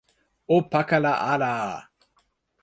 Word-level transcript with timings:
o 0.55 0.57
pakala 0.71 1.13
ala! 1.31 1.53